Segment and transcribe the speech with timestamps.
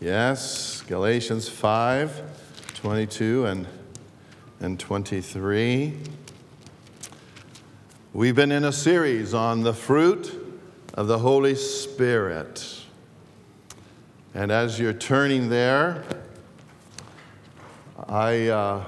[0.00, 3.66] Yes, Galatians 5 22 and,
[4.60, 5.92] and 23.
[8.12, 10.32] We've been in a series on the fruit
[10.94, 12.80] of the Holy Spirit.
[14.34, 16.04] And as you're turning there,
[18.08, 18.84] I uh,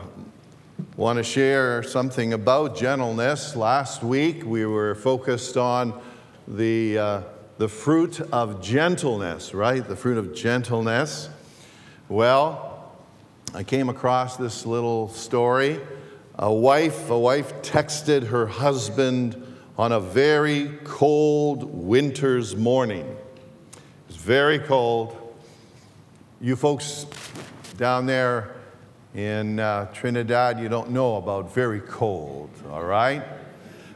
[0.96, 3.56] want to share something about gentleness.
[3.56, 6.00] Last week we were focused on
[6.46, 7.22] the uh,
[7.60, 9.86] the fruit of gentleness, right?
[9.86, 11.28] The fruit of gentleness.
[12.08, 12.90] Well,
[13.52, 15.78] I came across this little story.
[16.38, 19.36] A wife, a wife texted her husband
[19.76, 23.14] on a very cold winter's morning.
[24.08, 25.14] It's very cold.
[26.40, 27.04] You folks
[27.76, 28.56] down there
[29.14, 33.22] in uh, Trinidad, you don't know about very cold, all right?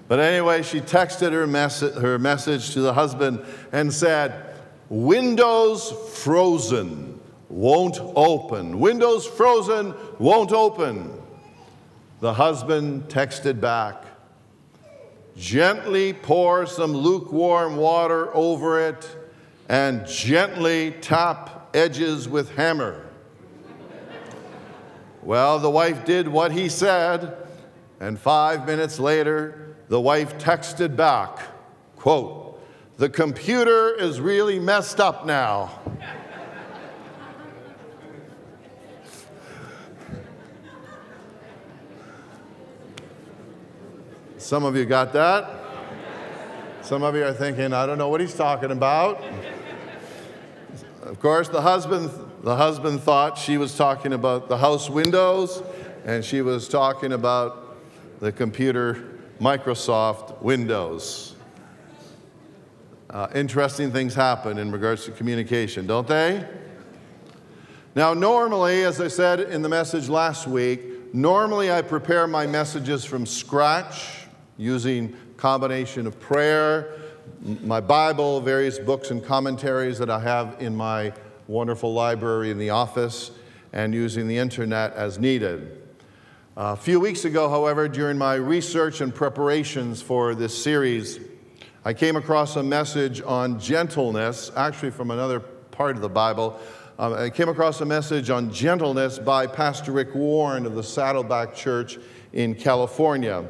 [0.06, 3.40] But anyway, she texted her, mess- her message to the husband
[3.72, 4.54] and said,
[4.90, 7.18] Windows frozen,
[7.48, 8.80] won't open.
[8.80, 11.10] Windows frozen, won't open.
[12.20, 14.02] The husband texted back,
[15.36, 19.08] Gently pour some lukewarm water over it
[19.68, 23.02] and gently tap edges with hammer.
[25.24, 27.36] well, the wife did what he said,
[27.98, 29.63] and five minutes later,
[29.94, 31.38] the wife texted back,
[31.94, 32.60] quote,
[32.96, 35.70] the computer is really messed up now.
[44.36, 45.48] Some of you got that?
[46.80, 49.22] Some of you are thinking, I don't know what he's talking about.
[51.04, 52.10] of course, the husband,
[52.42, 55.62] the husband thought she was talking about the house windows,
[56.04, 57.76] and she was talking about
[58.18, 61.34] the computer Microsoft Windows.
[63.10, 66.46] Uh, interesting things happen in regards to communication, don't they?
[67.94, 73.04] Now, normally, as I said in the message last week, normally I prepare my messages
[73.04, 76.98] from scratch using combination of prayer,
[77.60, 81.12] my Bible, various books and commentaries that I have in my
[81.46, 83.30] wonderful library in the office,
[83.72, 85.83] and using the internet as needed.
[86.56, 91.18] A few weeks ago, however, during my research and preparations for this series,
[91.84, 96.60] I came across a message on gentleness, actually from another part of the Bible.
[96.96, 101.56] Um, I came across a message on gentleness by Pastor Rick Warren of the Saddleback
[101.56, 101.98] Church
[102.32, 103.44] in California.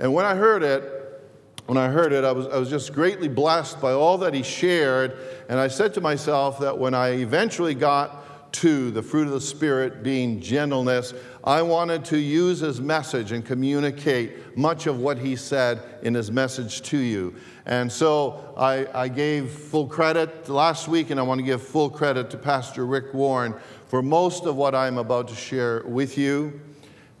[0.00, 1.22] And when I heard it,
[1.66, 4.42] when I heard it, I was, I was just greatly blessed by all that he
[4.42, 5.16] shared.
[5.48, 9.40] And I said to myself that when I eventually got 2, the fruit of the
[9.40, 11.14] Spirit being gentleness,
[11.44, 16.30] I wanted to use his message and communicate much of what he said in his
[16.30, 17.34] message to you.
[17.66, 21.90] And so I, I gave full credit last week, and I want to give full
[21.90, 23.54] credit to Pastor Rick Warren
[23.88, 26.60] for most of what I'm about to share with you.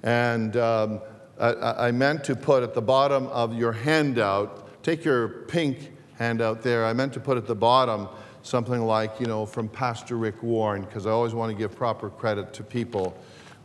[0.02, 1.00] And um,
[1.38, 6.62] I, I meant to put at the bottom of your handout, take your pink handout
[6.62, 8.08] there, I meant to put at the bottom
[8.42, 12.10] something like, you know, from Pastor Rick Warren, because I always want to give proper
[12.10, 13.16] credit to people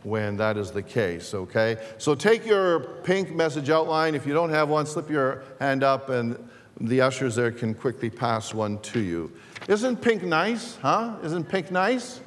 [0.02, 1.78] when that is the case, okay?
[1.98, 4.14] So take your pink message outline.
[4.14, 6.38] If you don't have one, slip your hand up and
[6.80, 9.32] the ushers there can quickly pass one to you.
[9.68, 11.16] Isn't pink nice, huh?
[11.22, 12.20] Isn't pink nice?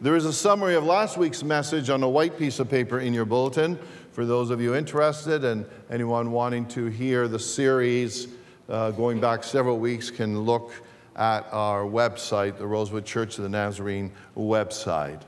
[0.00, 3.12] There is a summary of last week's message on a white piece of paper in
[3.12, 3.78] your bulletin
[4.12, 8.28] for those of you interested and anyone wanting to hear the series
[8.68, 10.72] uh, going back several weeks can look
[11.18, 15.20] at our website, the Rosewood Church of the Nazarene website.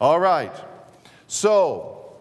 [0.00, 0.52] All right,
[1.28, 2.14] so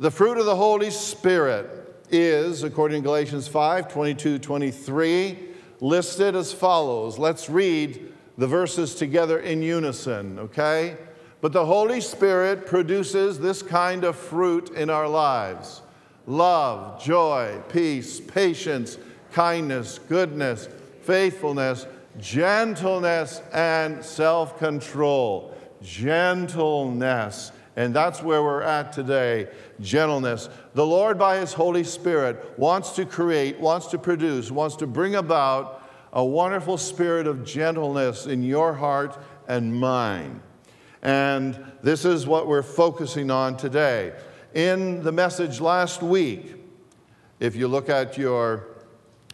[0.00, 5.38] the fruit of the Holy Spirit is, according to Galatians 5 22 23,
[5.80, 7.18] listed as follows.
[7.18, 10.96] Let's read the verses together in unison, okay?
[11.42, 15.82] But the Holy Spirit produces this kind of fruit in our lives
[16.26, 18.96] love, joy, peace, patience,
[19.32, 20.68] kindness, goodness,
[21.02, 21.84] faithfulness
[22.18, 25.54] gentleness and self control.
[25.82, 27.52] Gentleness.
[27.78, 29.48] And that's where we're at today
[29.80, 30.48] gentleness.
[30.74, 35.14] The Lord, by His Holy Spirit, wants to create, wants to produce, wants to bring
[35.14, 35.82] about
[36.14, 40.40] a wonderful spirit of gentleness in your heart and mine.
[41.02, 44.14] And this is what we're focusing on today.
[44.54, 46.54] In the message last week,
[47.38, 48.66] if you look at your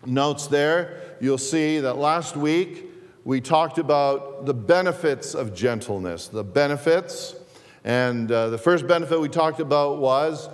[0.06, 2.86] notes there, you'll see that last week
[3.24, 6.26] we talked about the benefits of gentleness.
[6.28, 7.36] The benefits.
[7.84, 10.48] And uh, the first benefit we talked about was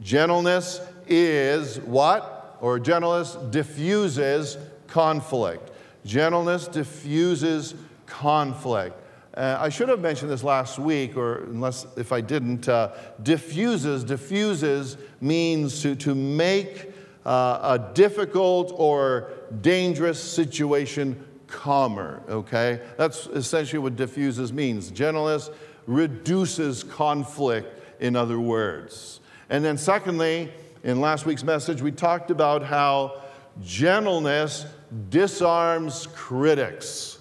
[0.00, 2.56] gentleness is what?
[2.60, 5.70] Or gentleness diffuses conflict.
[6.06, 7.74] Gentleness diffuses
[8.06, 8.96] conflict.
[9.36, 14.04] Uh, I should have mentioned this last week, or unless if I didn't, uh, diffuses,
[14.04, 16.93] diffuses means to, to make
[17.24, 22.80] uh, a difficult or dangerous situation calmer, okay?
[22.98, 24.90] That's essentially what diffuses means.
[24.90, 25.50] Gentleness
[25.86, 29.20] reduces conflict, in other words.
[29.48, 30.50] And then, secondly,
[30.82, 33.22] in last week's message, we talked about how
[33.62, 34.66] gentleness
[35.08, 37.18] disarms critics.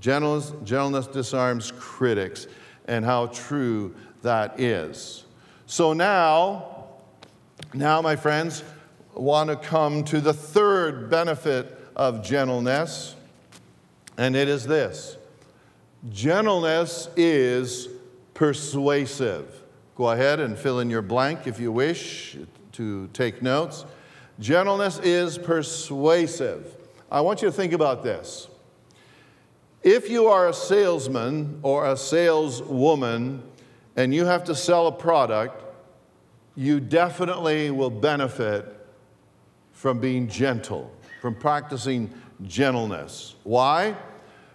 [0.00, 2.46] Gentleness, gentleness disarms critics,
[2.86, 5.24] and how true that is.
[5.66, 6.86] So now,
[7.72, 8.62] now, my friends,
[9.14, 13.14] want to come to the third benefit of gentleness,
[14.18, 15.16] and it is this
[16.10, 17.88] gentleness is
[18.34, 19.62] persuasive.
[19.96, 22.36] Go ahead and fill in your blank if you wish
[22.72, 23.84] to take notes.
[24.40, 26.66] Gentleness is persuasive.
[27.10, 28.48] I want you to think about this.
[29.84, 33.42] If you are a salesman or a saleswoman
[33.96, 35.62] and you have to sell a product,
[36.56, 38.73] you definitely will benefit
[39.84, 40.90] from being gentle,
[41.20, 42.08] from practicing
[42.42, 43.34] gentleness.
[43.44, 43.94] Why?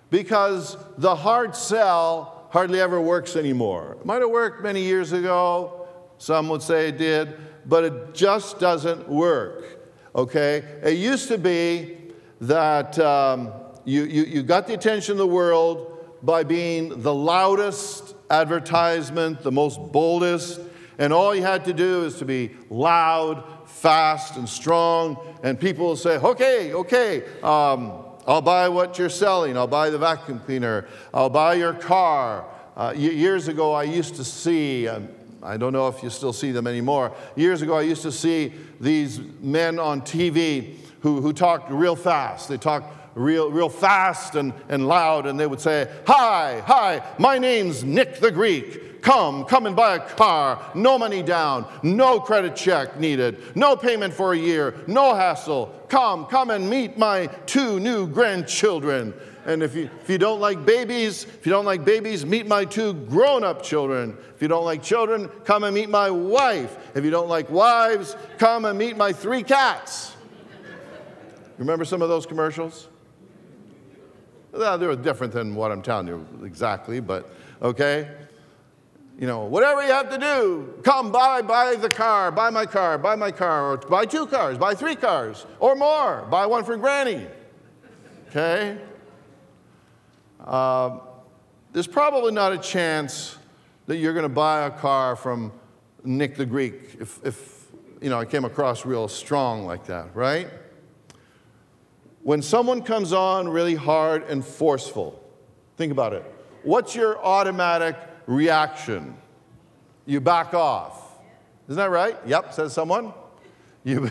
[0.10, 3.98] Because the hard sell hardly ever works anymore.
[4.00, 5.88] It might have worked many years ago,
[6.18, 7.38] some would say it did,
[7.68, 9.88] but it just doesn't work.
[10.16, 10.64] Okay?
[10.84, 11.96] It used to be
[12.42, 13.52] that um,
[13.86, 19.52] you, you, you got the attention of the world by being the loudest advertisement, the
[19.52, 20.60] most boldest,
[20.98, 25.86] and all you had to do is to be loud fast and strong, and people
[25.88, 27.92] will say, okay, okay, um,
[28.28, 32.46] I'll buy what you're selling, I'll buy the vacuum cleaner, I'll buy your car.
[32.76, 35.08] Uh, years ago, I used to see, um,
[35.42, 38.52] I don't know if you still see them anymore, years ago, I used to see
[38.82, 42.50] these men on TV who, who talked real fast.
[42.50, 47.38] They talked real, real fast and, and loud, and they would say, Hi, hi, my
[47.38, 49.02] name's Nick the Greek.
[49.02, 50.62] Come, come and buy a car.
[50.76, 55.74] No money down, no credit check needed, no payment for a year, no hassle.
[55.88, 59.14] Come, come and meet my two new grandchildren.
[59.46, 62.66] And if you, if you don't like babies, if you don't like babies, meet my
[62.66, 64.16] two grown up children.
[64.36, 66.76] If you don't like children, come and meet my wife.
[66.96, 70.16] If you don't like wives, come and meet my three cats.
[71.58, 72.90] Remember some of those commercials?
[74.52, 77.30] Well, they're different than what I'm telling you exactly, but
[77.62, 78.10] okay?
[79.20, 82.98] You know, whatever you have to do, come buy, buy the car, buy my car,
[82.98, 86.78] buy my car, or buy two cars, buy three cars, or more, buy one for
[86.78, 87.28] granny.
[88.30, 88.78] Okay?
[90.44, 91.00] Uh,
[91.74, 93.38] there's probably not a chance
[93.88, 95.52] that you're going to buy a car from
[96.04, 97.68] Nick the Greek if, if
[98.02, 100.48] you know, I came across real strong like that, right?
[102.24, 105.22] When someone comes on really hard and forceful,
[105.78, 106.24] think about it.
[106.64, 107.96] What's your automatic
[108.26, 109.16] reaction?
[110.06, 111.06] You back off.
[111.68, 112.18] Isn't that right?
[112.28, 113.14] Yep, says someone.
[113.86, 114.10] You,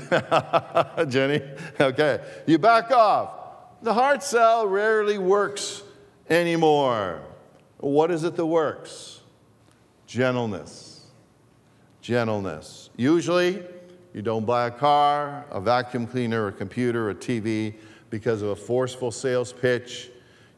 [1.08, 1.42] Jenny,
[1.78, 2.20] okay.
[2.46, 3.32] You back off.
[3.82, 5.82] The hard sell rarely works
[6.30, 7.20] anymore.
[7.78, 9.20] What is it that works?
[10.06, 11.04] Gentleness.
[12.00, 12.88] Gentleness.
[12.96, 13.62] Usually,
[14.14, 17.74] you don't buy a car, a vacuum cleaner, a computer, a TV,
[18.10, 20.08] because of a forceful sales pitch.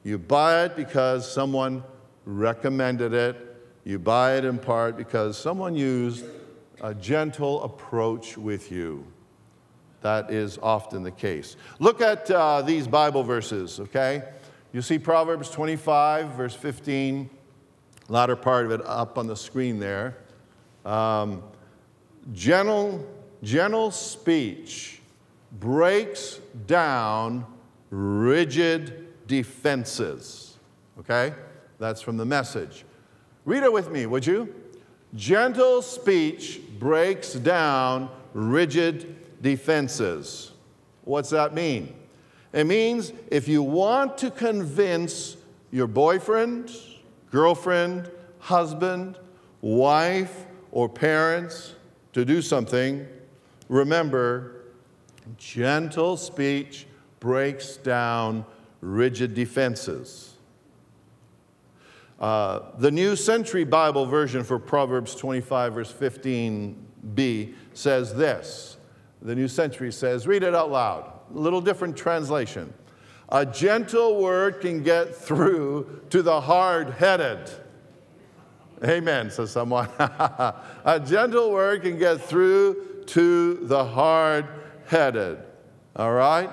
[0.05, 1.83] You buy it because someone
[2.25, 3.67] recommended it.
[3.85, 6.25] You buy it in part because someone used
[6.83, 9.05] a gentle approach with you.
[10.03, 11.57] That is often the case.
[11.79, 14.23] Look at uh, these Bible verses, okay?
[14.73, 17.29] You see Proverbs 25, verse 15,
[18.09, 20.17] latter part of it up on the screen there.
[20.87, 21.43] Um,
[22.33, 23.07] gentle,
[23.43, 25.00] gentle speech
[25.53, 27.45] breaks down
[27.91, 30.57] rigid defenses.
[30.99, 31.33] Okay?
[31.79, 32.85] That's from the message.
[33.45, 34.55] Read it with me, would you?
[35.15, 40.53] Gentle speech breaks down rigid defenses.
[41.05, 41.95] What's that mean?
[42.53, 45.37] It means if you want to convince
[45.73, 46.71] your boyfriend,
[47.31, 49.17] girlfriend, husband,
[49.61, 51.75] wife, or parents
[52.13, 53.07] to do something,
[53.69, 54.60] remember
[55.39, 56.87] Gentle speech
[57.21, 58.45] breaks down
[58.81, 60.35] rigid defenses.
[62.19, 68.77] Uh, the New Century Bible version for Proverbs 25, verse 15b says this.
[69.23, 71.05] The New Century says, read it out loud.
[71.35, 72.73] A little different translation.
[73.31, 77.51] A gentle word can get through to the hard headed.
[78.85, 79.89] Amen, says someone.
[79.99, 84.47] a gentle word can get through to the hard
[84.91, 85.39] headed.
[85.97, 86.51] All right?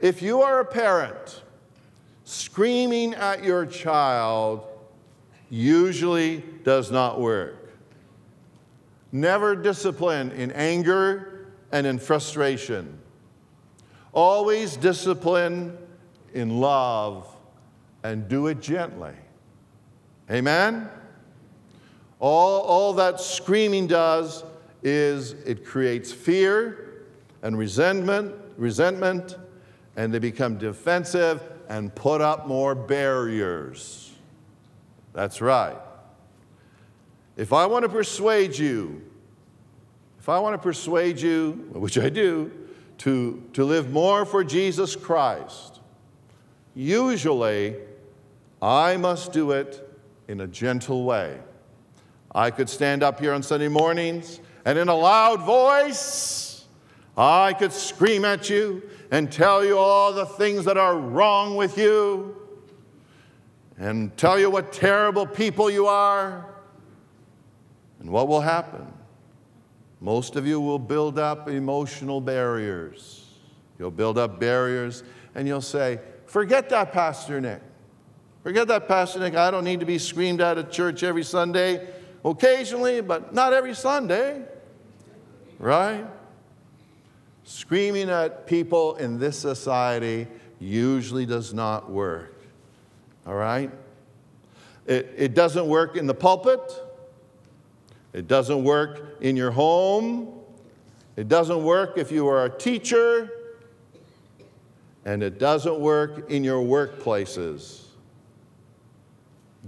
[0.00, 1.42] If you are a parent
[2.24, 4.66] screaming at your child,
[5.50, 7.70] usually does not work.
[9.12, 12.98] Never discipline in anger and in frustration.
[14.12, 15.76] Always discipline
[16.32, 17.26] in love
[18.02, 19.12] and do it gently.
[20.30, 20.88] Amen?
[22.18, 24.42] All, all that screaming does
[24.82, 26.88] is it creates fear
[27.42, 29.36] and resentment, resentment,
[29.96, 34.12] and they become defensive and put up more barriers.
[35.12, 35.76] That's right.
[37.36, 39.02] If I want to persuade you,
[40.18, 42.52] if I want to persuade you, which I do,
[42.98, 45.80] to, to live more for Jesus Christ,
[46.74, 47.74] usually
[48.60, 49.88] I must do it
[50.28, 51.38] in a gentle way.
[52.34, 56.51] I could stand up here on Sunday mornings and in a loud voice,
[57.16, 61.76] I could scream at you and tell you all the things that are wrong with
[61.76, 62.36] you
[63.78, 66.46] and tell you what terrible people you are.
[68.00, 68.92] And what will happen?
[70.00, 73.32] Most of you will build up emotional barriers.
[73.78, 75.04] You'll build up barriers
[75.34, 77.60] and you'll say, Forget that, Pastor Nick.
[78.42, 79.36] Forget that, Pastor Nick.
[79.36, 81.86] I don't need to be screamed at at church every Sunday,
[82.24, 84.42] occasionally, but not every Sunday,
[85.58, 86.04] right?
[87.44, 90.28] Screaming at people in this society
[90.60, 92.40] usually does not work.
[93.26, 93.70] All right?
[94.86, 96.60] It, it doesn't work in the pulpit.
[98.12, 100.38] It doesn't work in your home.
[101.16, 103.30] It doesn't work if you are a teacher.
[105.04, 107.84] And it doesn't work in your workplaces.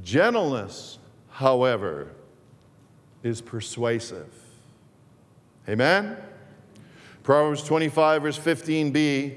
[0.02, 0.98] Gentleness,
[1.30, 2.08] however,
[3.24, 4.32] is persuasive.
[5.68, 6.16] Amen?
[7.24, 9.34] Proverbs 25, verse 15b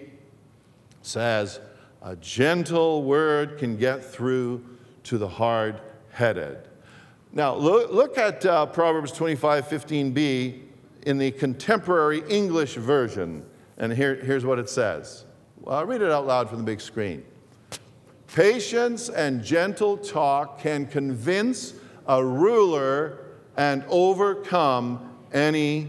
[1.03, 1.61] says,
[2.03, 4.61] A gentle word can get through
[5.05, 5.79] to the hard
[6.11, 6.57] headed.
[7.31, 10.61] Now, look, look at uh, Proverbs 25, 15b
[11.05, 13.45] in the contemporary English version.
[13.77, 15.23] And here, here's what it says.
[15.65, 17.23] I'll read it out loud from the big screen.
[18.35, 21.73] Patience and gentle talk can convince
[22.05, 23.19] a ruler
[23.55, 25.87] and overcome any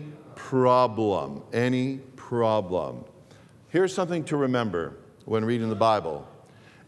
[0.49, 3.05] problem, any problem.
[3.69, 6.27] Here's something to remember when reading the Bible.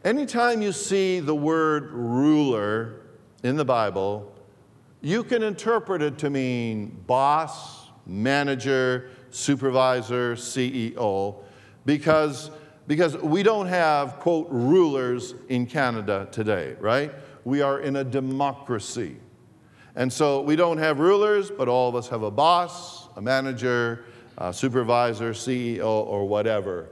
[0.02, 3.02] Anytime you see the word ruler
[3.42, 4.34] in the Bible,
[5.02, 11.34] you can interpret it to mean boss, manager, supervisor, CEO,
[11.84, 12.50] because,
[12.86, 17.12] because we don't have, quote, rulers in Canada today, right?
[17.44, 19.18] We are in a democracy.
[19.96, 24.04] And so we don't have rulers, but all of us have a boss, a manager,
[24.38, 26.88] a supervisor, CEO, or whatever.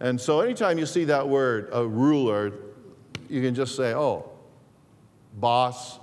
[0.00, 2.52] And so anytime you see that word, a ruler,
[3.28, 4.30] you can just say, oh,
[5.34, 5.98] boss,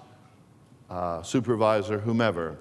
[0.89, 2.57] uh, supervisor, whomever.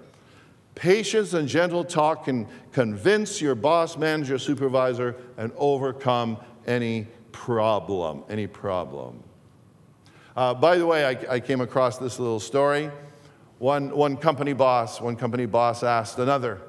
[0.75, 8.47] Patience and gentle talk can convince your boss, manager, supervisor, and overcome any problem, any
[8.47, 9.23] problem.
[10.37, 12.91] Uh, by the way, I, I, came across this little story.
[13.59, 16.61] One, one company boss, one company boss asked another,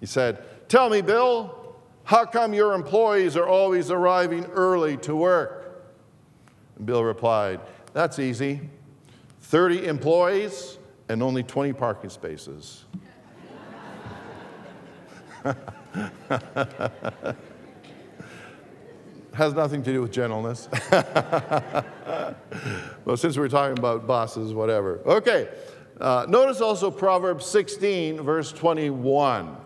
[0.00, 5.82] he said, Tell me, Bill, how come your employees are always arriving early to work?
[6.76, 7.60] And Bill replied,
[7.92, 8.62] That's easy
[9.42, 10.78] 30 employees
[11.08, 12.86] and only 20 parking spaces.
[19.32, 20.68] Has nothing to do with gentleness.
[23.04, 24.98] well, since we're talking about bosses, whatever.
[25.06, 25.48] Okay.
[26.00, 29.56] Uh, notice also Proverbs 16, verse 21.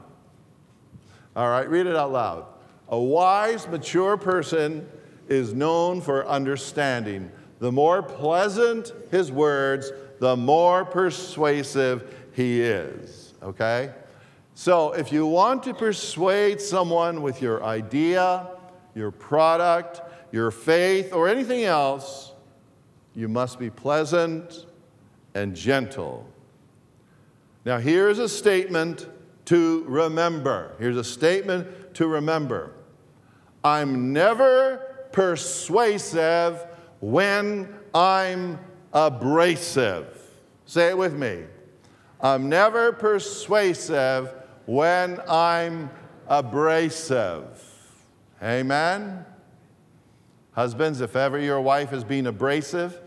[1.36, 2.46] All right, read it out loud.
[2.88, 4.88] A wise, mature person
[5.28, 7.30] is known for understanding.
[7.58, 13.34] The more pleasant his words, the more persuasive he is.
[13.42, 13.92] Okay?
[14.54, 18.46] So if you want to persuade someone with your idea,
[18.94, 22.32] your product, your faith, or anything else,
[23.16, 24.66] you must be pleasant
[25.34, 26.28] and gentle.
[27.64, 29.06] Now, here is a statement
[29.46, 30.74] to remember.
[30.78, 32.72] Here's a statement to remember
[33.62, 36.64] I'm never persuasive
[37.00, 38.58] when I'm
[38.92, 40.06] abrasive.
[40.66, 41.44] Say it with me.
[42.20, 44.32] I'm never persuasive
[44.66, 45.90] when I'm
[46.26, 47.46] abrasive.
[48.42, 49.26] Amen?
[50.52, 52.98] Husbands, if ever your wife is being abrasive,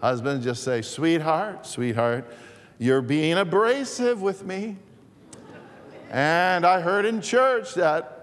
[0.00, 2.30] husbands just say, Sweetheart, sweetheart,
[2.78, 4.76] you're being abrasive with me.
[6.10, 8.18] And I heard in church that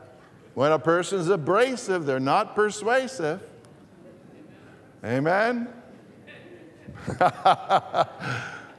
[0.56, 3.39] when a person's abrasive, they're not persuasive.
[5.06, 5.70] Amen?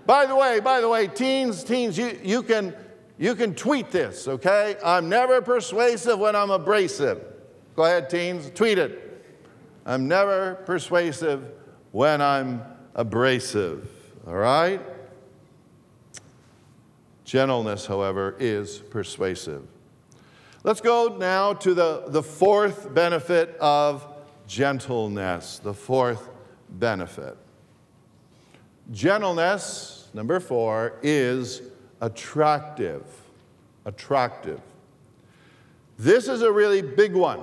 [0.04, 2.74] by the way, by the way, teens, teens, you, you, can,
[3.18, 4.76] you can tweet this, okay?
[4.84, 7.22] I'm never persuasive when I'm abrasive.
[7.76, 9.24] Go ahead, teens, tweet it.
[9.86, 11.50] I'm never persuasive
[11.92, 12.62] when I'm
[12.94, 13.88] abrasive,
[14.26, 14.82] all right?
[17.28, 19.62] Gentleness, however, is persuasive.
[20.64, 24.02] Let's go now to the, the fourth benefit of
[24.47, 25.58] gentleness.
[25.62, 26.26] The fourth
[26.70, 27.37] benefit.
[28.92, 31.61] Gentleness, number four, is
[32.00, 33.04] attractive.
[33.85, 34.62] Attractive.
[35.99, 37.42] This is a really big one,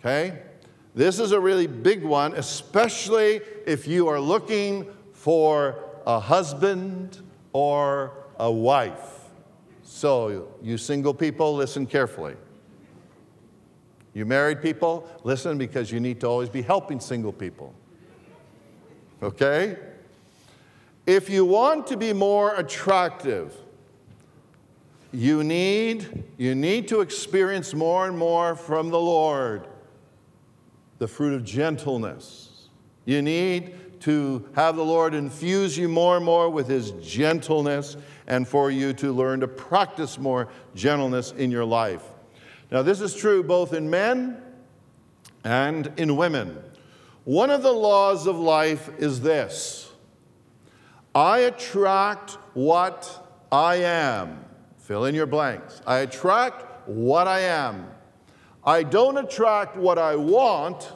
[0.00, 0.40] okay?
[0.94, 7.18] This is a really big one, especially if you are looking for a husband
[7.54, 9.12] or a wife.
[9.82, 12.34] So, you single people, listen carefully.
[14.14, 17.74] You married people, listen because you need to always be helping single people.
[19.22, 19.76] Okay?
[21.06, 23.54] If you want to be more attractive,
[25.12, 29.66] you need, you need to experience more and more from the Lord
[30.98, 32.68] the fruit of gentleness.
[33.04, 38.46] You need to have the Lord infuse you more and more with His gentleness and
[38.46, 42.02] for you to learn to practice more gentleness in your life.
[42.70, 44.42] Now, this is true both in men
[45.44, 46.58] and in women.
[47.24, 49.90] One of the laws of life is this
[51.14, 54.44] I attract what I am.
[54.78, 55.80] Fill in your blanks.
[55.86, 57.88] I attract what I am.
[58.64, 60.92] I don't attract what I want,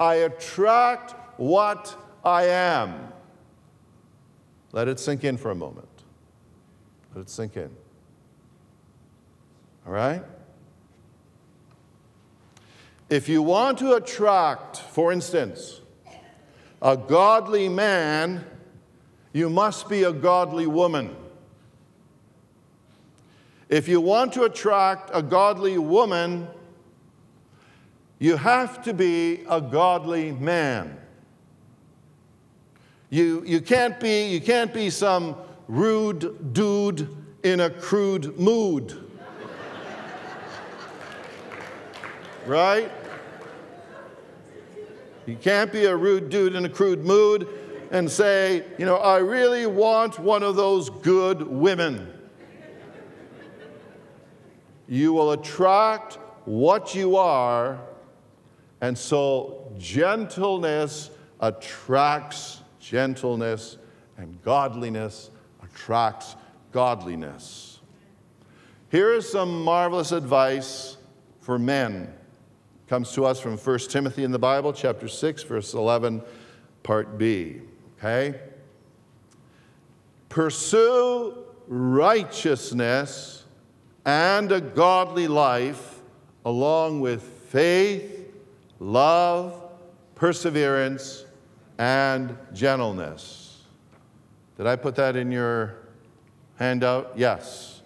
[0.00, 3.08] I attract what I am.
[4.72, 5.88] Let it sink in for a moment.
[7.14, 7.70] Let it sink in.
[9.86, 10.24] All right?
[13.08, 15.80] If you want to attract, for instance,
[16.82, 18.44] a godly man,
[19.32, 21.14] you must be a godly woman.
[23.68, 26.48] If you want to attract a godly woman,
[28.18, 30.98] you have to be a godly man.
[33.14, 35.36] You, you, can't be, you can't be some
[35.68, 38.92] rude dude in a crude mood.
[42.44, 42.90] right?
[45.26, 47.46] You can't be a rude dude in a crude mood
[47.92, 52.12] and say, you know, I really want one of those good women.
[54.88, 56.14] You will attract
[56.46, 57.78] what you are,
[58.80, 63.78] and so gentleness attracts gentleness
[64.18, 65.30] and godliness
[65.62, 66.36] attracts
[66.72, 67.80] godliness.
[68.90, 70.96] Here is some marvelous advice
[71.40, 72.02] for men.
[72.02, 76.22] It comes to us from 1 Timothy in the Bible, chapter 6, verse 11,
[76.82, 77.62] part B.
[77.98, 78.38] Okay?
[80.28, 83.44] Pursue righteousness
[84.04, 85.98] and a godly life
[86.44, 88.30] along with faith,
[88.78, 89.62] love,
[90.14, 91.24] perseverance,
[91.78, 93.62] and gentleness.
[94.56, 95.76] Did I put that in your
[96.56, 97.12] handout?
[97.16, 97.82] Yes.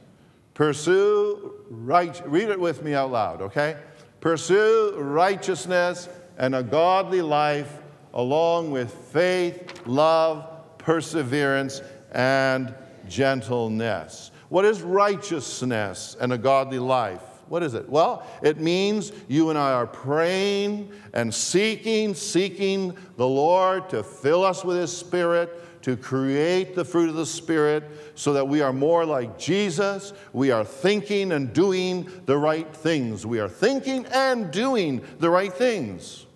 [0.55, 3.77] Pursue right read it with me out loud, okay?
[4.21, 7.79] Pursue righteousness and a godly life
[8.15, 10.47] along with faith, love,
[10.79, 11.81] perseverance,
[12.13, 12.75] and
[13.09, 14.31] gentleness.
[14.49, 17.23] What is righteousness and a godly life?
[17.49, 17.89] What is it?
[17.89, 24.45] Well, it means you and I are praying and seeking, seeking the Lord to fill
[24.45, 27.85] us with His Spirit, to create the fruit of the Spirit,
[28.15, 30.13] so that we are more like Jesus.
[30.33, 33.25] We are thinking and doing the right things.
[33.25, 36.27] We are thinking and doing the right things.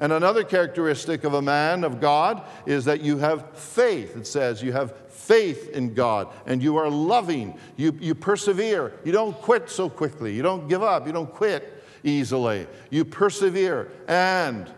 [0.00, 4.16] And another characteristic of a man of God is that you have faith.
[4.16, 7.56] It says you have faith in God and you are loving.
[7.76, 8.94] You, you persevere.
[9.04, 10.34] You don't quit so quickly.
[10.34, 11.06] You don't give up.
[11.06, 12.66] You don't quit easily.
[12.90, 13.92] You persevere.
[14.08, 14.68] And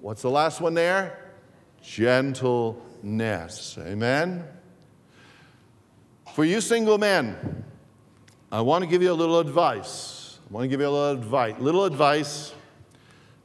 [0.00, 1.24] what's the last one there?
[1.80, 3.78] Gentleness.
[3.78, 4.42] Amen?
[6.34, 7.62] For you single men,
[8.50, 10.40] I want to give you a little advice.
[10.50, 11.54] I want to give you a little advice.
[11.60, 12.52] Little advice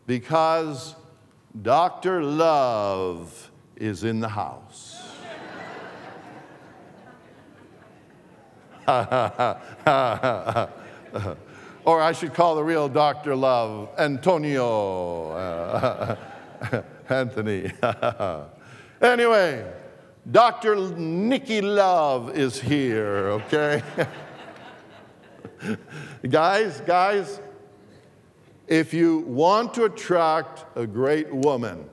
[0.08, 0.96] because
[1.62, 2.24] Dr.
[2.24, 4.95] Love is in the house.
[8.88, 9.50] or
[11.88, 13.36] I should call the real Dr.
[13.36, 16.16] Love, Antonio, uh,
[17.10, 17.72] Anthony.
[19.02, 19.72] anyway,
[20.32, 20.76] Dr.
[20.98, 23.82] Nikki Love is here, okay?
[26.30, 27.40] guys, guys,
[28.68, 31.88] if you want to attract a great woman,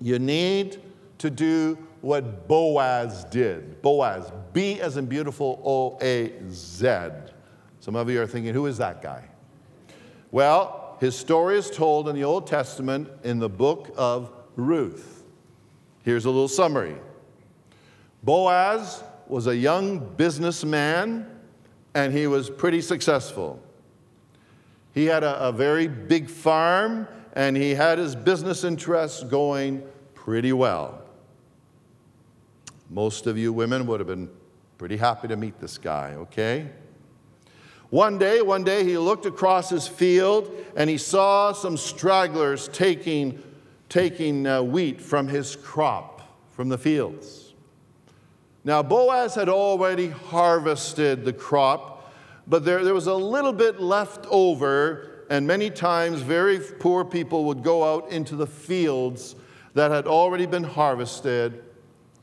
[0.00, 0.80] you need
[1.18, 3.82] to do what Boaz did.
[3.82, 6.88] Boaz, B as in beautiful, O A Z.
[7.80, 9.24] Some of you are thinking, who is that guy?
[10.30, 15.24] Well, his story is told in the Old Testament in the book of Ruth.
[16.04, 16.96] Here's a little summary
[18.22, 21.28] Boaz was a young businessman
[21.94, 23.62] and he was pretty successful.
[24.94, 29.82] He had a, a very big farm and he had his business interests going
[30.14, 31.02] pretty well.
[32.90, 34.30] Most of you women would have been
[34.78, 36.70] pretty happy to meet this guy, okay?
[37.90, 43.42] One day, one day, he looked across his field and he saw some stragglers taking,
[43.90, 46.14] taking uh, wheat from his crop,
[46.52, 47.52] from the fields.
[48.64, 52.12] Now, Boaz had already harvested the crop,
[52.46, 57.44] but there, there was a little bit left over, and many times very poor people
[57.46, 59.36] would go out into the fields
[59.74, 61.62] that had already been harvested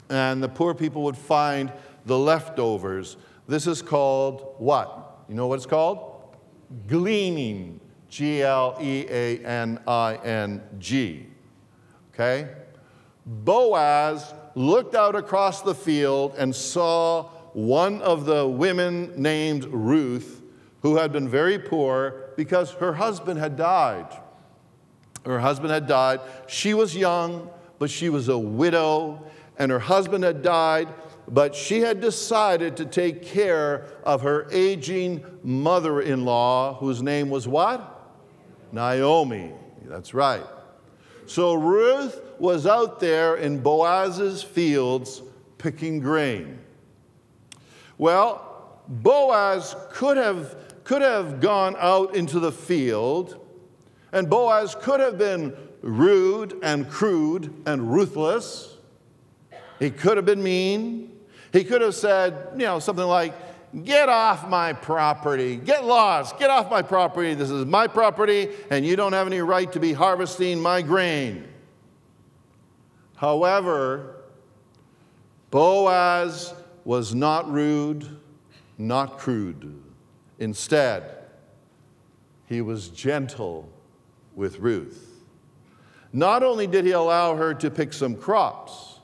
[0.09, 1.71] and the poor people would find
[2.05, 3.17] the leftovers.
[3.47, 5.21] This is called what?
[5.29, 6.35] You know what it's called?
[6.87, 7.79] Gleaning.
[8.07, 11.25] G L E A N I N G.
[12.13, 12.47] Okay?
[13.25, 20.41] Boaz looked out across the field and saw one of the women named Ruth,
[20.81, 24.07] who had been very poor because her husband had died.
[25.25, 26.21] Her husband had died.
[26.47, 29.25] She was young, but she was a widow,
[29.57, 30.87] and her husband had died,
[31.27, 37.29] but she had decided to take care of her aging mother in law, whose name
[37.29, 38.11] was what?
[38.71, 39.51] Naomi.
[39.85, 40.45] That's right.
[41.25, 45.21] So Ruth was out there in Boaz's fields
[45.57, 46.59] picking grain.
[47.97, 53.43] Well, Boaz could have, could have gone out into the field,
[54.11, 58.74] and Boaz could have been rude and crude and ruthless.
[59.79, 61.11] He could have been mean.
[61.51, 63.33] He could have said, you know, something like,
[63.83, 65.57] Get off my property.
[65.57, 66.39] Get lost.
[66.39, 67.33] Get off my property.
[67.33, 71.45] This is my property, and you don't have any right to be harvesting my grain.
[73.17, 74.15] However,
[75.51, 76.53] Boaz
[76.85, 78.07] was not rude,
[78.77, 79.75] not crude.
[80.39, 81.13] Instead,
[82.45, 83.67] he was gentle
[84.35, 85.19] with Ruth.
[86.13, 88.94] Not only did he allow her to pick some crops,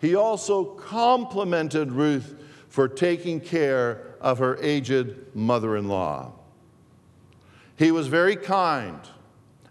[0.00, 2.34] he also complimented Ruth
[2.68, 6.32] for taking care of her aged mother in law.
[7.76, 9.00] He was very kind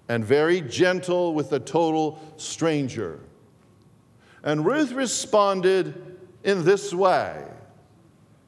[0.10, 3.20] and very gentle with a total stranger.
[4.44, 7.44] And Ruth responded in this way.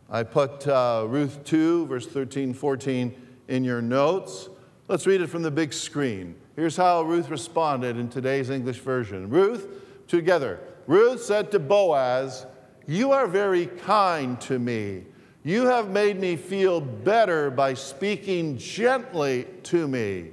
[0.10, 3.14] I put uh, Ruth 2, verse 13, 14
[3.48, 4.50] in your notes.
[4.88, 6.36] Let's read it from the big screen.
[6.56, 9.30] Here's how Ruth responded in today's English version.
[9.30, 9.68] Ruth,
[10.08, 10.60] together.
[10.88, 12.46] Ruth said to Boaz,
[12.88, 15.04] You are very kind to me.
[15.44, 20.30] You have made me feel better by speaking gently to me.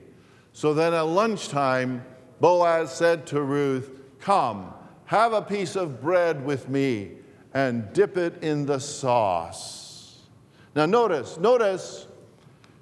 [0.52, 2.04] So then at lunchtime,
[2.40, 3.90] Boaz said to Ruth,
[4.20, 4.72] Come,
[5.06, 7.12] have a piece of bread with me
[7.52, 10.20] and dip it in the sauce.
[10.76, 12.06] Now, notice, notice,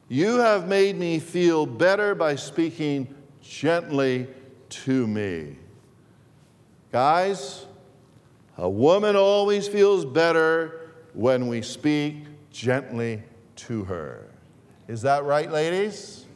[0.09, 4.27] you have made me feel better by speaking gently
[4.71, 5.57] to me.
[6.93, 7.65] Guys,
[8.59, 12.17] a woman always feels better when we speak
[12.51, 13.23] gently
[13.57, 14.27] to her.
[14.89, 16.27] Is that right, ladies?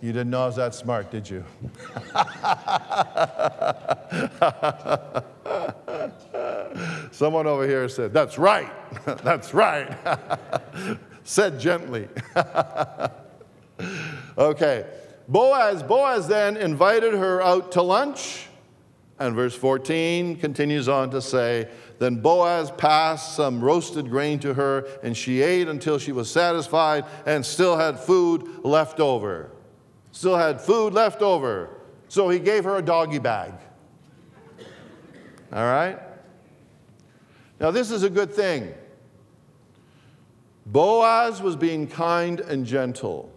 [0.00, 1.44] You didn't know I was that smart, did you?
[7.10, 8.70] Someone over here said, That's right,
[9.04, 9.98] that's right.
[11.24, 12.06] said gently.
[14.38, 14.86] okay,
[15.26, 18.46] Boaz, Boaz then invited her out to lunch.
[19.18, 24.86] And verse 14 continues on to say Then Boaz passed some roasted grain to her,
[25.02, 29.50] and she ate until she was satisfied and still had food left over.
[30.12, 31.70] Still had food left over.
[32.08, 33.52] So he gave her a doggy bag.
[35.52, 35.98] All right?
[37.60, 38.74] Now, this is a good thing.
[40.66, 43.32] Boaz was being kind and gentle.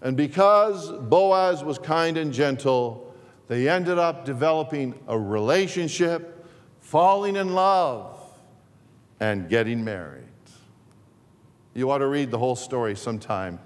[0.00, 3.05] And because Boaz was kind and gentle,
[3.48, 6.44] they ended up developing a relationship,
[6.80, 8.18] falling in love,
[9.20, 10.22] and getting married.
[11.74, 13.60] You ought to read the whole story sometime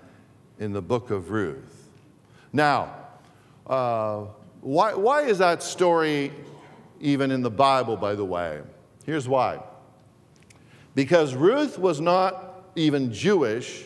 [0.59, 1.89] in the book of Ruth.
[2.53, 2.95] Now,
[3.67, 4.25] uh,
[4.61, 6.33] why, why is that story
[7.01, 8.61] even in the Bible, by the way?
[9.07, 9.63] Here's why.
[10.95, 13.85] Because Ruth was not even Jewish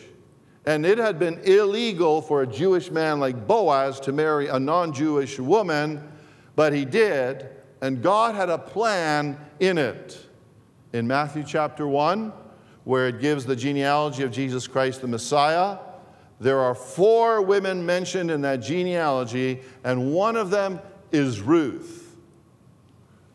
[0.65, 4.93] and it had been illegal for a Jewish man like Boaz to marry a non
[4.93, 6.01] Jewish woman,
[6.55, 7.49] but he did.
[7.81, 10.17] And God had a plan in it.
[10.93, 12.33] In Matthew chapter 1,
[12.85, 15.77] where it gives the genealogy of Jesus Christ the Messiah,
[16.39, 20.79] there are four women mentioned in that genealogy, and one of them
[21.11, 22.15] is Ruth.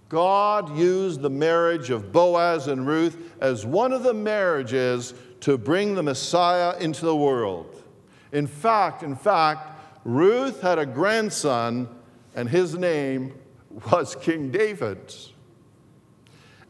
[0.09, 5.95] God used the marriage of Boaz and Ruth as one of the marriages to bring
[5.95, 7.83] the Messiah into the world.
[8.33, 9.69] In fact, in fact,
[10.05, 11.89] Ruth had a grandson,
[12.35, 13.35] and his name
[13.91, 15.15] was King David.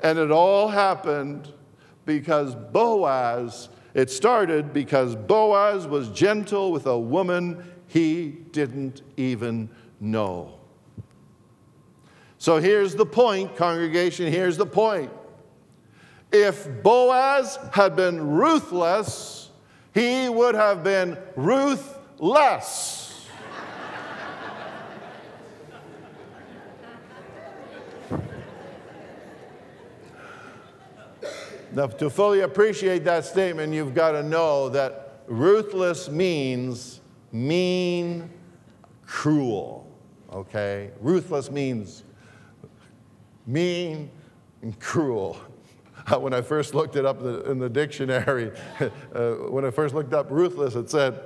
[0.03, 1.53] And it all happened
[2.07, 9.69] because Boaz, it started because Boaz was gentle with a woman he didn't even
[10.01, 10.55] know.
[12.39, 15.11] So here's the point, congregation, here's the point.
[16.33, 19.51] If Boaz had been ruthless,
[19.93, 23.27] he would have been ruthless.
[31.73, 37.01] now, to fully appreciate that statement, you've got to know that ruthless means
[37.33, 38.31] mean,
[39.05, 39.89] cruel.
[40.33, 40.93] Okay?
[41.01, 42.05] Ruthless means
[43.49, 44.09] mean
[44.63, 45.41] and cruel.
[46.19, 48.53] when I first looked it up in the dictionary,
[49.15, 51.21] uh, when I first looked up ruthless, it said,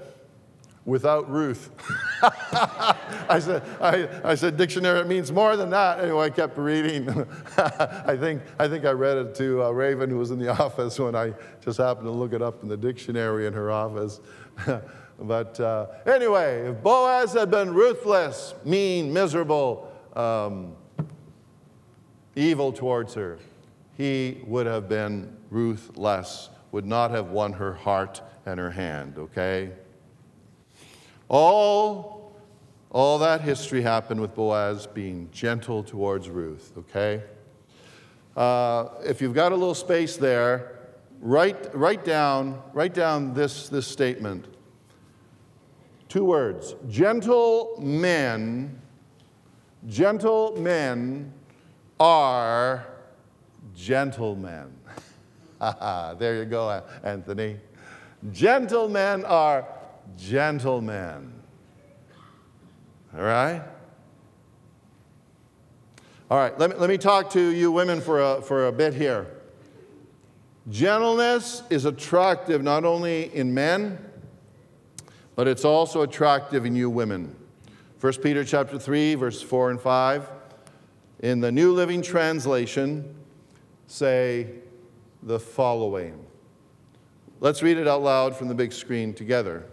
[0.85, 1.71] without Ruth.
[2.23, 6.01] I, said, I, I, said, dictionary, it means more than that.
[6.01, 7.09] Anyway, I kept reading.
[7.57, 10.99] I, think, I think I read it to uh, Raven, who was in the office
[10.99, 11.33] when I
[11.65, 14.21] just happened to look it up in the dictionary in her office.
[15.19, 20.77] but uh, anyway, if Boaz had been ruthless, mean, miserable, um,
[22.37, 23.39] evil towards her,
[23.97, 29.71] he would have been ruthless, would not have won her heart and her hand, okay?
[31.29, 32.37] All,
[32.91, 37.23] all that history happened with Boaz being gentle towards Ruth, okay?
[38.37, 40.77] Uh, if you've got a little space there,
[41.21, 44.47] write, write down, write down this, this statement.
[46.09, 48.81] Two words gentle men,
[49.87, 51.33] gentle men
[51.99, 52.87] are
[53.75, 54.73] gentlemen.
[56.19, 57.57] there you go, Anthony.
[58.33, 59.67] Gentlemen are
[60.17, 61.33] gentlemen.
[63.17, 63.63] All right?
[66.31, 68.95] All right, let me, let me talk to you women for a, for a bit
[68.95, 69.27] here.
[70.71, 73.99] Gentleness is attractive not only in men,
[75.37, 77.37] but it's also attractive in you women.
[78.01, 80.31] 1 Peter chapter 3, verses 4 and 5.
[81.21, 83.15] In the New Living Translation,
[83.87, 84.47] say
[85.23, 86.25] the following.
[87.41, 89.67] Let's read it out loud from the big screen together.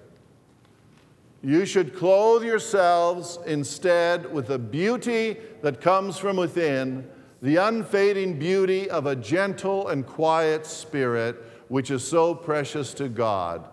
[1.44, 7.10] You should clothe yourselves instead with the beauty that comes from within,
[7.42, 13.68] the unfading beauty of a gentle and quiet spirit, which is so precious to God.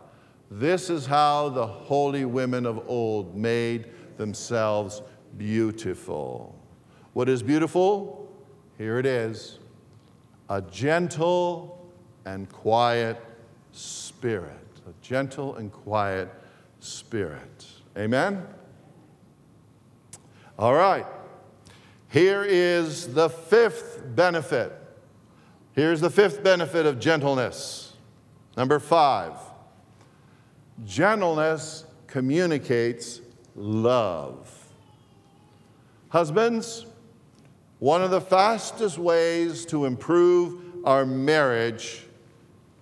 [0.51, 5.03] This is how the holy women of old made themselves
[5.37, 6.59] beautiful.
[7.13, 8.33] What is beautiful?
[8.79, 9.58] Here it is
[10.49, 11.91] a gentle
[12.25, 13.23] and quiet
[13.73, 14.53] spirit.
[14.89, 16.29] A gentle and quiet
[16.81, 17.67] spirit.
[17.97, 18.47] Amen?
[20.59, 21.07] All right.
[22.11, 24.73] Here is the fifth benefit.
[25.75, 27.93] Here's the fifth benefit of gentleness.
[28.57, 29.33] Number five
[30.87, 33.21] gentleness communicates
[33.57, 34.55] love.
[36.09, 36.87] Husbands,
[37.79, 42.03] one of the fastest ways to improve our marriage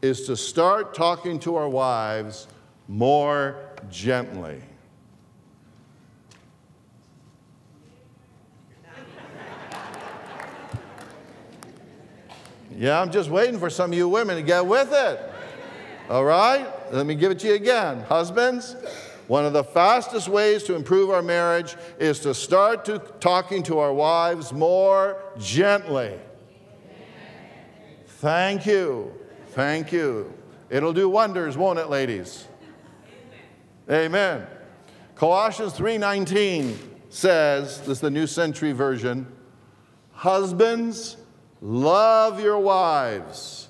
[0.00, 2.46] is to start talking to our wives
[2.88, 3.56] more
[3.90, 4.58] gently.
[12.78, 15.20] Yeah, I'm just waiting for some of you women to get with it.
[16.08, 16.66] All right?
[16.92, 18.00] Let me give it to you again.
[18.02, 18.76] Husbands,
[19.28, 23.80] one of the fastest ways to improve our marriage is to start to talking to
[23.80, 26.12] our wives more gently.
[28.18, 29.12] Thank you.
[29.48, 30.32] Thank you.
[30.70, 32.46] It'll do wonders, won't it, ladies?
[33.90, 34.38] Amen.
[34.38, 34.46] Amen.
[35.16, 36.76] Colossians 3:19
[37.08, 39.26] says, this is the New Century version,
[40.12, 41.16] husbands,
[41.62, 43.68] love your wives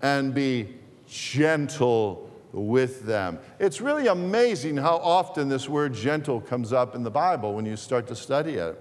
[0.00, 0.72] and be
[1.08, 3.38] gentle with them.
[3.58, 7.76] It's really amazing how often this word gentle comes up in the Bible when you
[7.76, 8.80] start to study it.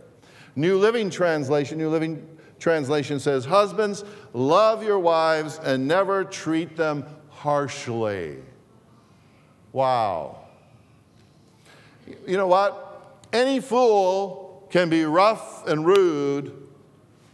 [0.56, 2.28] New Living Translation, New Living
[2.60, 8.38] Translation says, Husbands, love your wives and never treat them harshly.
[9.72, 10.42] Wow.
[12.28, 13.22] You know what?
[13.34, 16.56] Any fool can be rough and rude,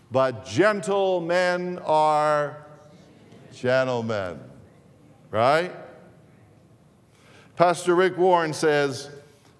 [0.09, 2.65] but gentle men are
[3.53, 4.39] gentlemen,
[5.31, 5.73] right?
[7.59, 9.09] Pastor Rick Warren says,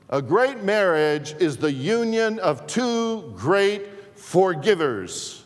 [0.09, 5.41] A great marriage is the union of two great forgivers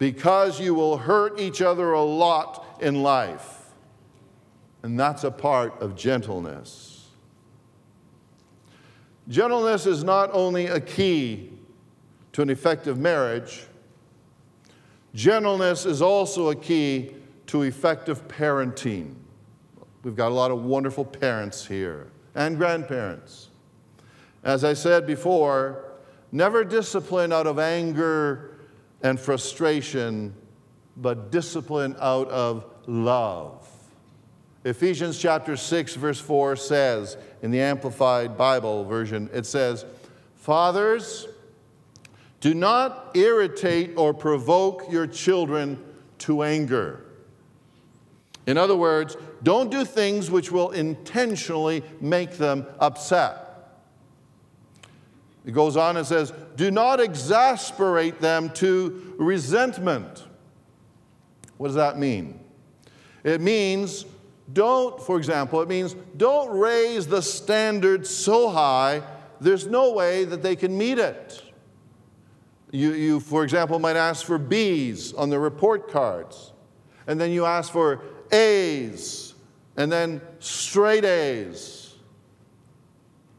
[0.00, 3.66] because you will hurt each other a lot in life.
[4.82, 7.06] And that's a part of gentleness.
[9.28, 11.52] Gentleness is not only a key
[12.32, 13.64] to an effective marriage,
[15.14, 17.14] gentleness is also a key
[17.46, 19.14] to effective parenting.
[20.06, 23.48] We've got a lot of wonderful parents here and grandparents.
[24.44, 25.84] As I said before,
[26.30, 28.52] never discipline out of anger
[29.02, 30.32] and frustration,
[30.96, 33.68] but discipline out of love.
[34.64, 39.84] Ephesians chapter 6, verse 4 says, in the Amplified Bible version, it says,
[40.36, 41.26] Fathers,
[42.40, 45.82] do not irritate or provoke your children
[46.18, 47.00] to anger.
[48.46, 53.68] In other words, don't do things which will intentionally make them upset.
[55.44, 60.24] It goes on and says, Do not exasperate them to resentment.
[61.58, 62.40] What does that mean?
[63.22, 64.04] It means,
[64.52, 69.00] don't, for example, it means don't raise the standard so high,
[69.40, 71.40] there's no way that they can meet it.
[72.72, 76.52] You, you, for example, might ask for B's on the report cards,
[77.06, 78.00] and then you ask for
[78.32, 79.25] A's
[79.76, 81.94] and then straight A's.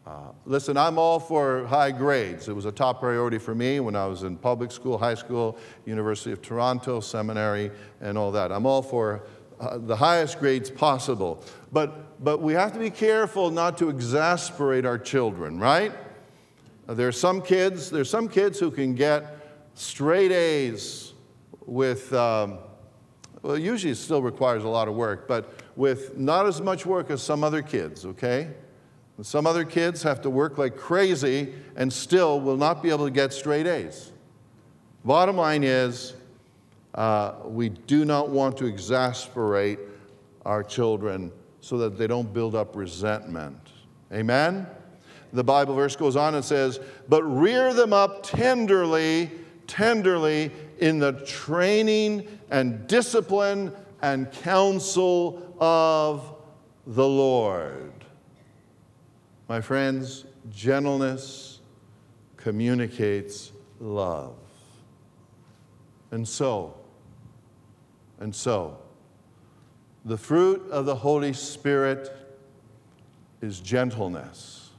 [0.06, 2.48] Uh, listen, I'm all for high grades.
[2.48, 5.58] It was a top priority for me when I was in public school, high school,
[5.86, 8.52] University of Toronto, seminary, and all that.
[8.52, 9.24] I'm all for
[9.60, 11.44] uh, the highest grades possible.
[11.74, 15.92] But, but we have to be careful not to exasperate our children, right?
[16.90, 19.42] there are some kids, there's some kids who can get
[19.76, 21.12] straight A's
[21.66, 22.60] with um,
[23.48, 27.10] well, usually it still requires a lot of work, but with not as much work
[27.10, 28.50] as some other kids, okay?
[29.22, 33.12] some other kids have to work like crazy and still will not be able to
[33.12, 34.12] get straight A's.
[35.06, 36.14] Bottom line is,
[36.96, 39.80] uh, we do not want to exasperate
[40.46, 41.32] our children
[41.62, 43.62] so that they don't build up resentment.
[44.12, 44.68] Amen?
[45.32, 49.32] The Bible verse goes on and says, But rear them up tenderly
[49.68, 50.50] tenderly
[50.80, 56.34] in the training and discipline and counsel of
[56.88, 57.94] the Lord.
[59.48, 61.60] My friends, gentleness
[62.38, 64.36] communicates love.
[66.12, 66.76] And so,
[68.20, 68.78] and so,
[70.06, 72.16] the fruit of the Holy Spirit
[73.42, 74.70] is gentleness.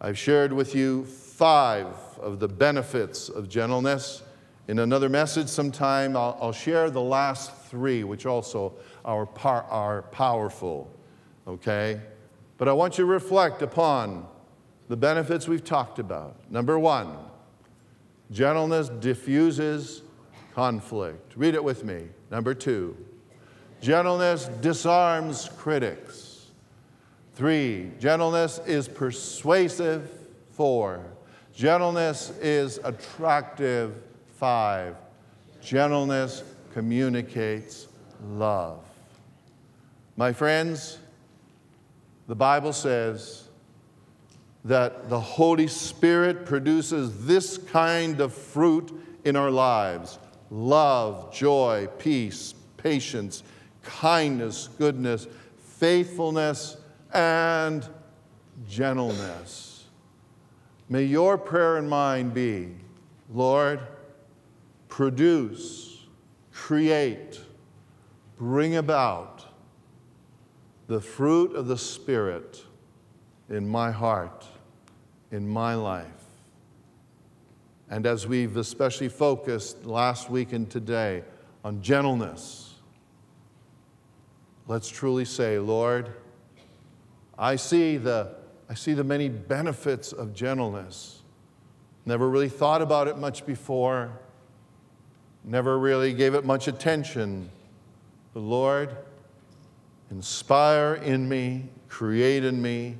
[0.00, 1.88] I've shared with you five
[2.20, 4.22] of the benefits of gentleness.
[4.68, 10.02] In another message, sometime I'll, I'll share the last three, which also are, par- are
[10.02, 10.88] powerful.
[11.48, 12.00] Okay?
[12.56, 14.26] But I want you to reflect upon
[14.88, 16.36] the benefits we've talked about.
[16.52, 17.16] Number one,
[18.30, 20.02] gentleness diffuses
[20.54, 21.32] conflict.
[21.36, 22.04] Read it with me.
[22.30, 22.96] Number two,
[23.80, 26.46] gentleness disarms critics.
[27.34, 30.08] Three, gentleness is persuasive.
[30.52, 31.04] Four,
[31.54, 33.94] Gentleness is attractive.
[34.38, 34.96] Five,
[35.62, 37.86] gentleness communicates
[38.30, 38.80] love.
[40.16, 40.98] My friends,
[42.26, 43.44] the Bible says
[44.64, 48.90] that the Holy Spirit produces this kind of fruit
[49.24, 50.18] in our lives
[50.50, 53.44] love, joy, peace, patience,
[53.84, 55.28] kindness, goodness,
[55.78, 56.76] faithfulness,
[57.14, 57.88] and
[58.68, 59.73] gentleness.
[60.88, 62.74] May your prayer and mine be
[63.32, 63.80] Lord,
[64.88, 66.06] produce,
[66.52, 67.40] create,
[68.38, 69.44] bring about
[70.86, 72.62] the fruit of the Spirit
[73.48, 74.44] in my heart,
[75.32, 76.04] in my life.
[77.88, 81.22] And as we've especially focused last week and today
[81.64, 82.74] on gentleness,
[84.68, 86.10] let's truly say, Lord,
[87.38, 88.34] I see the
[88.68, 91.22] I see the many benefits of gentleness.
[92.06, 94.10] Never really thought about it much before,
[95.42, 97.50] never really gave it much attention.
[98.32, 98.94] The Lord,
[100.10, 102.96] inspire in me, create in me,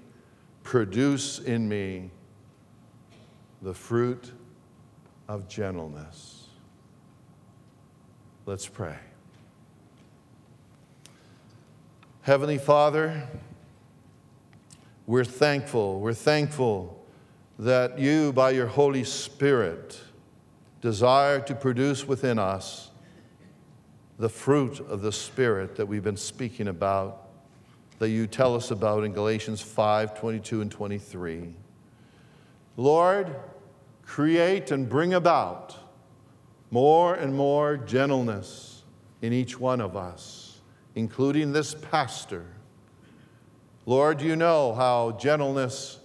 [0.63, 2.11] produce in me
[3.63, 4.31] the fruit
[5.29, 6.47] of gentleness.
[8.47, 8.97] Let's pray.
[12.23, 13.27] Heavenly Father,
[15.07, 16.01] we're thankful.
[16.01, 17.05] We're thankful
[17.59, 20.01] that you, by your Holy Spirit,
[20.81, 22.91] desire to produce within us
[24.19, 27.29] the fruit of the Spirit that we've been speaking about,
[27.99, 31.53] that you tell us about in Galatians 5 22 and 23.
[32.79, 33.37] Lord,
[34.05, 35.77] create and bring about
[36.71, 38.83] more and more gentleness
[39.21, 40.61] in each one of us,
[40.95, 42.47] including this pastor
[43.87, 45.99] Lord, you know how gentleness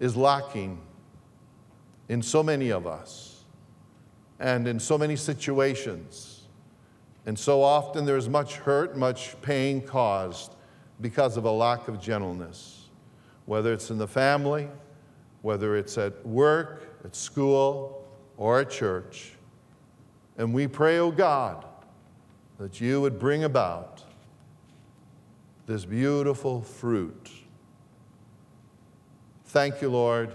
[0.00, 0.80] is lacking
[2.08, 3.44] in so many of us
[4.40, 6.44] and in so many situations.
[7.26, 10.52] And so often there is much hurt, much pain caused
[11.02, 12.86] because of a lack of gentleness,
[13.44, 14.66] whether it's in the family,
[15.42, 18.02] whether it's at work, at school,
[18.38, 19.32] or at church.
[20.38, 21.66] And we pray, O oh God,
[22.58, 23.97] that you would bring about
[25.68, 27.30] this beautiful fruit.
[29.44, 30.32] Thank you, Lord,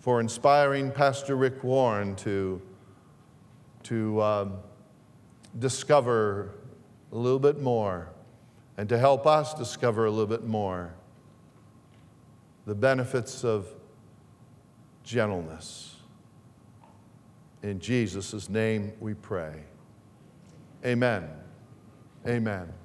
[0.00, 2.62] for inspiring Pastor Rick Warren to,
[3.84, 4.56] to um,
[5.58, 6.50] discover
[7.12, 8.08] a little bit more
[8.78, 10.94] and to help us discover a little bit more
[12.64, 13.66] the benefits of
[15.04, 15.96] gentleness.
[17.62, 19.62] In Jesus' name we pray.
[20.86, 21.28] Amen.
[22.26, 22.79] Amen.